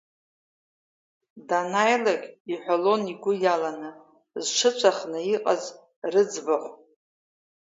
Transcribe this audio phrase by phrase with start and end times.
[1.47, 3.89] Данааилак иҳәалон игәы иаланы
[4.43, 5.63] зҽыҵәахны иҟаз
[6.11, 6.69] рыӡбахә.